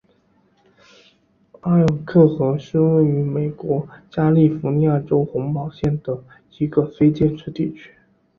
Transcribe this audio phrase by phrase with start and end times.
[1.61, 6.23] 埃尔克河是位于美国加利福尼亚州洪堡县的
[6.57, 7.91] 一个非建制地区。